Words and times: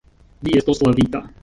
Vi 0.47 0.57
estos 0.57 0.81
lavita. 0.87 1.25